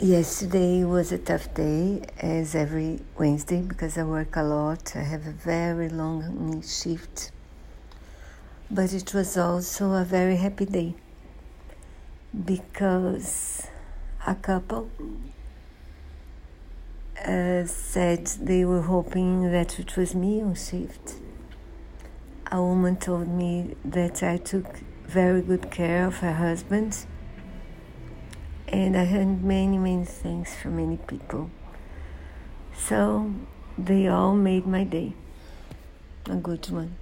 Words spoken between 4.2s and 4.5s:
a